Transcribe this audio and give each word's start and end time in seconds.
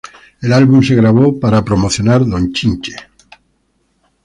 El 0.41 0.51
álbum 0.51 0.81
se 0.81 0.95
grabó 0.95 1.39
para 1.39 1.63
promocionar 1.63 2.25
Don 2.25 2.51
Chinche. 2.53 2.95